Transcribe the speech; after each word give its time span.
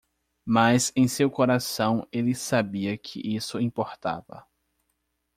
Mas 0.43 0.91
em 0.95 1.07
seu 1.07 1.29
coração 1.29 2.07
ele 2.11 2.33
sabia 2.33 2.97
que 2.97 3.19
isso 3.23 3.59
importava. 3.59 4.43